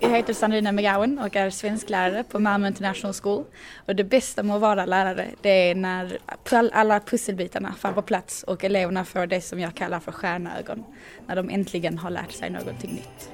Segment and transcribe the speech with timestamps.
[0.00, 3.44] Jag heter Sandrina McGowan och är svensklärare på Malmö International School.
[3.86, 6.18] Och det bästa med att vara lärare det är när
[6.72, 10.84] alla pusselbitarna faller på plats och eleverna får det som jag kallar för stjärnögon.
[11.26, 13.30] När de äntligen har lärt sig någonting nytt.